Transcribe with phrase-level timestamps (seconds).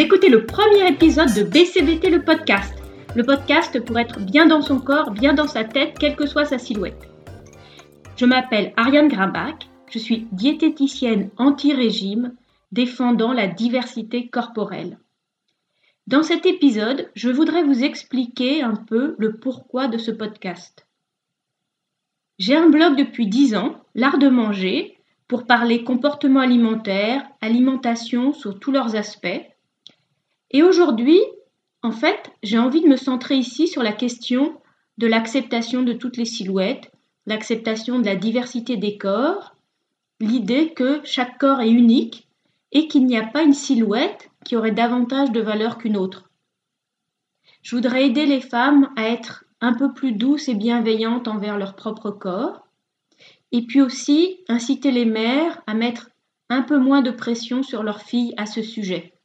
[0.00, 2.72] Écoutez le premier épisode de BCBT le podcast.
[3.16, 6.44] Le podcast pour être bien dans son corps, bien dans sa tête, quelle que soit
[6.44, 7.10] sa silhouette.
[8.14, 12.36] Je m'appelle Ariane Grimbach, je suis diététicienne anti-régime
[12.70, 15.00] défendant la diversité corporelle.
[16.06, 20.86] Dans cet épisode, je voudrais vous expliquer un peu le pourquoi de ce podcast.
[22.38, 24.96] J'ai un blog depuis 10 ans, L'Art de manger,
[25.26, 29.42] pour parler comportement alimentaire, alimentation sous tous leurs aspects.
[30.50, 31.20] Et aujourd'hui,
[31.82, 34.60] en fait, j'ai envie de me centrer ici sur la question
[34.96, 36.90] de l'acceptation de toutes les silhouettes,
[37.26, 39.54] l'acceptation de la diversité des corps,
[40.20, 42.26] l'idée que chaque corps est unique
[42.72, 46.30] et qu'il n'y a pas une silhouette qui aurait davantage de valeur qu'une autre.
[47.62, 51.76] Je voudrais aider les femmes à être un peu plus douces et bienveillantes envers leur
[51.76, 52.66] propre corps,
[53.52, 56.10] et puis aussi inciter les mères à mettre
[56.48, 59.17] un peu moins de pression sur leurs filles à ce sujet.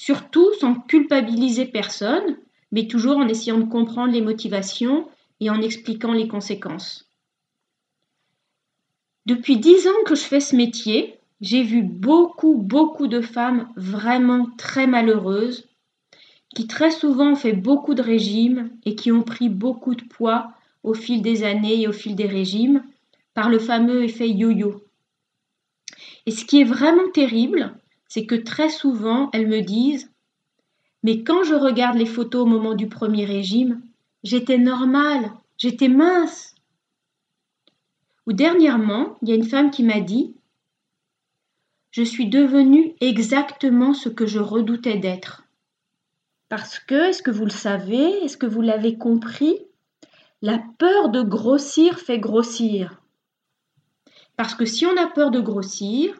[0.00, 2.36] Surtout sans culpabiliser personne,
[2.70, 5.08] mais toujours en essayant de comprendre les motivations
[5.40, 7.10] et en expliquant les conséquences.
[9.26, 14.46] Depuis dix ans que je fais ce métier, j'ai vu beaucoup, beaucoup de femmes vraiment
[14.56, 15.68] très malheureuses,
[16.54, 20.52] qui très souvent ont fait beaucoup de régimes et qui ont pris beaucoup de poids
[20.84, 22.84] au fil des années et au fil des régimes
[23.34, 24.80] par le fameux effet yo-yo.
[26.26, 27.74] Et ce qui est vraiment terrible,
[28.08, 30.10] c'est que très souvent, elles me disent
[31.02, 33.80] Mais quand je regarde les photos au moment du premier régime,
[34.24, 36.54] j'étais normale, j'étais mince.
[38.26, 40.34] Ou dernièrement, il y a une femme qui m'a dit
[41.90, 45.44] Je suis devenue exactement ce que je redoutais d'être.
[46.48, 49.58] Parce que, est-ce que vous le savez, est-ce que vous l'avez compris
[50.40, 53.02] La peur de grossir fait grossir.
[54.36, 56.18] Parce que si on a peur de grossir,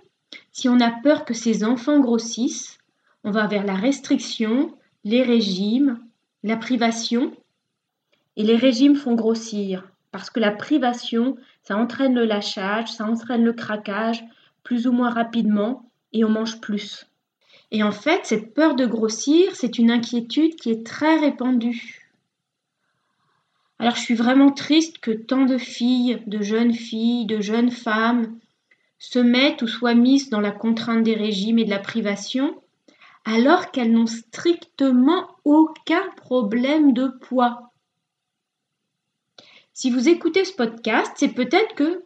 [0.59, 2.79] si on a peur que ses enfants grossissent,
[3.23, 4.75] on va vers la restriction,
[5.05, 6.01] les régimes,
[6.43, 7.33] la privation,
[8.35, 13.45] et les régimes font grossir, parce que la privation, ça entraîne le lâchage, ça entraîne
[13.45, 14.25] le craquage,
[14.65, 17.07] plus ou moins rapidement, et on mange plus.
[17.71, 22.11] Et en fait, cette peur de grossir, c'est une inquiétude qui est très répandue.
[23.79, 28.37] Alors je suis vraiment triste que tant de filles, de jeunes filles, de jeunes femmes
[28.99, 32.63] se mettent ou soient mises dans la contrainte des régimes et de la privation,
[33.25, 37.73] alors qu'elles n'ont strictement aucun problème de poids.
[39.73, 42.05] Si vous écoutez ce podcast, c'est peut-être que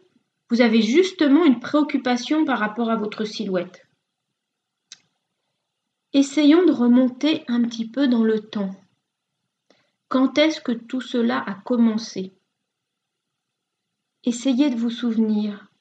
[0.49, 3.87] vous avez justement une préoccupation par rapport à votre silhouette.
[6.13, 8.75] Essayons de remonter un petit peu dans le temps.
[10.09, 12.33] Quand est-ce que tout cela a commencé?
[14.23, 15.72] Essayez de vous souvenir.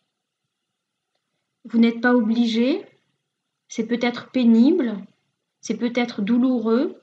[1.64, 2.84] Vous n'êtes pas obligé,
[3.68, 4.96] c'est peut-être pénible,
[5.60, 7.00] c'est peut-être douloureux.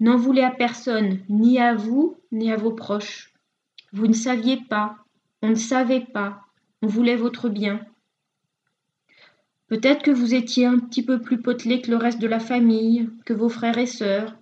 [0.00, 3.32] N'en voulez à personne, ni à vous, ni à vos proches.
[3.92, 4.96] Vous ne saviez pas,
[5.42, 6.40] on ne savait pas,
[6.82, 7.84] on voulait votre bien.
[9.68, 13.08] Peut-être que vous étiez un petit peu plus potelé que le reste de la famille,
[13.24, 14.36] que vos frères et sœurs,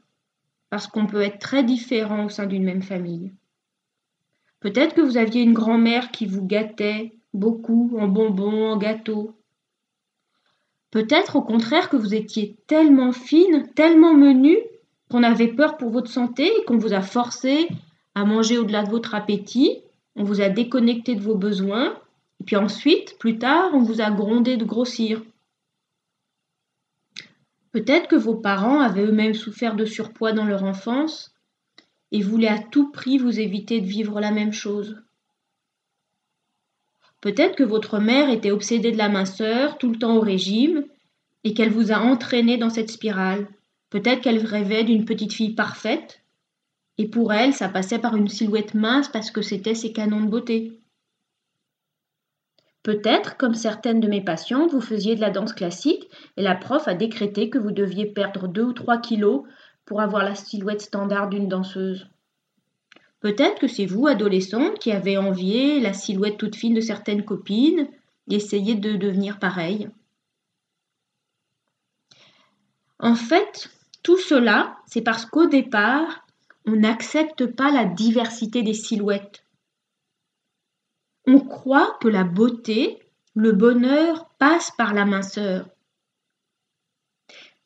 [0.71, 3.33] parce qu'on peut être très différent au sein d'une même famille.
[4.61, 9.35] Peut-être que vous aviez une grand-mère qui vous gâtait beaucoup en bonbons, en gâteaux.
[10.91, 14.59] Peut-être au contraire que vous étiez tellement fine, tellement menue,
[15.11, 17.69] qu'on avait peur pour votre santé et qu'on vous a forcé
[18.15, 19.83] à manger au-delà de votre appétit,
[20.17, 21.97] on vous a déconnecté de vos besoins,
[22.41, 25.23] et puis ensuite, plus tard, on vous a grondé de grossir.
[27.71, 31.35] Peut-être que vos parents avaient eux-mêmes souffert de surpoids dans leur enfance
[32.11, 35.03] et voulaient à tout prix vous éviter de vivre la même chose.
[37.21, 40.85] Peut-être que votre mère était obsédée de la minceur, tout le temps au régime,
[41.45, 43.49] et qu'elle vous a entraîné dans cette spirale.
[43.91, 46.23] Peut-être qu'elle rêvait d'une petite fille parfaite,
[46.99, 50.31] et pour elle, ça passait par une silhouette mince parce que c'était ses canons de
[50.31, 50.81] beauté.
[52.83, 56.89] Peut-être, comme certaines de mes patientes, vous faisiez de la danse classique et la prof
[56.89, 59.43] a décrété que vous deviez perdre 2 ou 3 kilos
[59.85, 62.09] pour avoir la silhouette standard d'une danseuse.
[63.21, 67.89] Peut-être que c'est vous, adolescente, qui avez envié la silhouette toute fine de certaines copines
[68.31, 69.89] et essayé de devenir pareil.
[73.01, 73.71] En fait,
[74.03, 76.27] tout cela, c'est parce qu'au départ,
[76.67, 79.45] on n'accepte pas la diversité des silhouettes.
[81.27, 82.99] On croit que la beauté,
[83.35, 85.69] le bonheur passe par la minceur.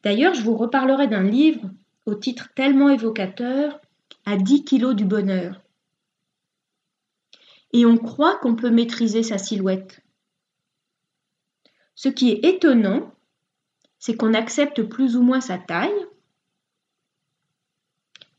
[0.02, 1.70] D'ailleurs, je vous reparlerai d'un livre
[2.06, 3.80] au titre tellement évocateur,
[4.24, 5.60] à 10 kilos du bonheur.
[7.72, 10.00] Et on croit qu'on peut maîtriser sa silhouette.
[11.94, 13.12] Ce qui est étonnant,
[13.98, 16.06] c'est qu'on accepte plus ou moins sa taille.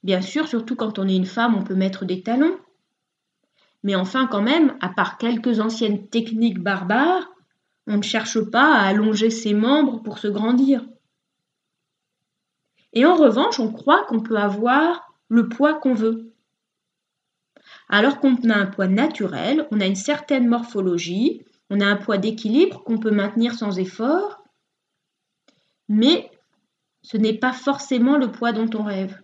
[0.04, 2.58] Bien sûr, surtout quand on est une femme, on peut mettre des talons.
[3.84, 7.30] Mais enfin, quand même, à part quelques anciennes techniques barbares,
[7.88, 10.86] on ne cherche pas à allonger ses membres pour se grandir.
[12.94, 16.32] Et en revanche, on croit qu'on peut avoir le poids qu'on veut.
[17.90, 22.20] Alors qu'on a un poids naturel, on a une certaine morphologie, on a un poids
[22.20, 24.44] d'équilibre qu'on peut maintenir sans effort,
[25.90, 26.30] mais
[27.02, 29.20] ce n'est pas forcément le poids dont on rêve.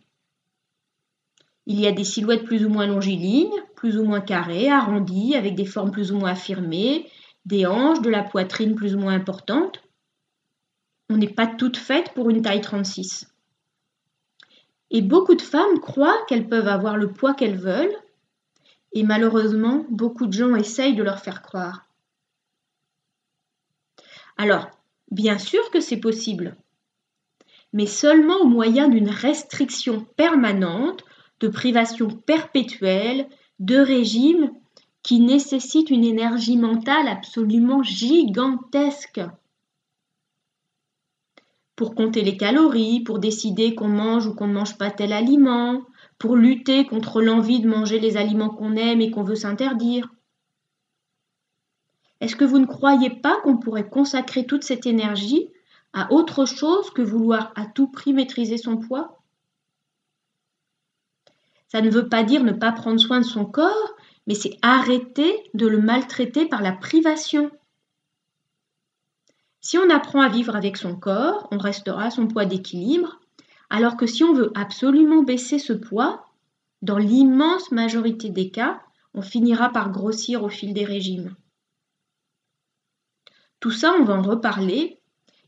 [1.68, 5.54] Il y a des silhouettes plus ou moins longilignes, plus ou moins carrées, arrondies, avec
[5.54, 7.08] des formes plus ou moins affirmées,
[7.46, 9.84] des hanches, de la poitrine plus ou moins importante.
[11.08, 13.28] On n'est pas toutes faites pour une taille 36.
[14.92, 17.96] Et beaucoup de femmes croient qu'elles peuvent avoir le poids qu'elles veulent,
[18.94, 21.86] et malheureusement, beaucoup de gens essayent de leur faire croire.
[24.38, 24.70] Alors,
[25.12, 26.56] bien sûr que c'est possible,
[27.74, 31.04] mais seulement au moyen d'une restriction permanente,
[31.40, 33.28] de privation perpétuelle,
[33.60, 34.52] de régime
[35.04, 39.22] qui nécessite une énergie mentale absolument gigantesque
[41.80, 45.82] pour compter les calories, pour décider qu'on mange ou qu'on ne mange pas tel aliment,
[46.18, 50.14] pour lutter contre l'envie de manger les aliments qu'on aime et qu'on veut s'interdire.
[52.20, 55.54] Est-ce que vous ne croyez pas qu'on pourrait consacrer toute cette énergie
[55.94, 59.22] à autre chose que vouloir à tout prix maîtriser son poids?
[61.70, 63.96] Ça ne veut pas dire ne pas prendre soin de son corps,
[64.28, 67.50] mais c'est arrêter de le maltraiter par la privation.
[69.62, 73.20] Si on apprend à vivre avec son corps, on restera à son poids d'équilibre,
[73.70, 76.26] alors que si on veut absolument baisser ce poids,
[76.82, 78.82] dans l'immense majorité des cas,
[79.14, 81.36] on finira par grossir au fil des régimes.
[83.60, 85.02] Tout ça, on va en reparler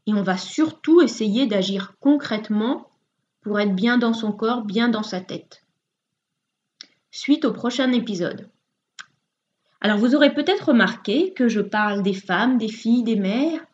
[0.08, 2.90] et on va surtout essayer d'agir concrètement
[3.42, 5.64] pour être bien dans son corps, bien dans sa tête.
[7.12, 8.50] Suite au prochain épisode.
[9.80, 13.66] Alors vous aurez peut-être remarqué que je parle des femmes, des filles, des mères,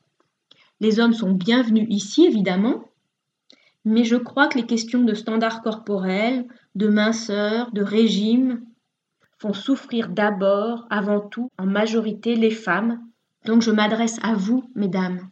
[0.80, 2.84] les hommes sont bienvenus ici, évidemment,
[3.86, 6.46] mais je crois que les questions de standards corporels,
[6.76, 8.66] de minceur, de régime,
[9.40, 13.00] font souffrir d'abord, avant tout, en majorité les femmes.
[13.46, 15.30] Donc je m'adresse à vous, mesdames.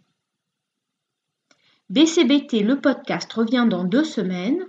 [1.89, 4.65] BCBT, le podcast, revient dans deux semaines.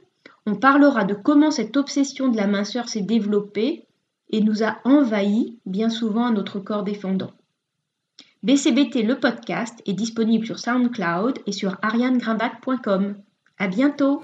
[0.47, 3.87] On parlera de comment cette obsession de la minceur s'est développée
[4.31, 7.33] et nous a envahi bien souvent à notre corps défendant.
[8.47, 13.17] BCBT le podcast est disponible sur SoundCloud et sur arianegrimbac.com.
[13.59, 14.23] À bientôt!